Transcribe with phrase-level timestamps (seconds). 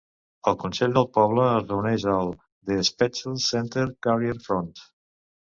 [0.51, 2.33] El consell del poble es reuneix al
[2.71, 4.73] The Spetchells Centre, Carrer Front.